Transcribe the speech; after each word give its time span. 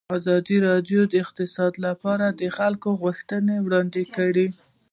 ازادي 0.17 0.57
راډیو 0.67 1.01
د 1.07 1.13
اقتصاد 1.23 1.73
لپاره 1.85 2.25
د 2.39 2.43
خلکو 2.57 2.89
غوښتنې 3.01 3.55
وړاندې 3.65 4.03
کړي. 4.15 4.47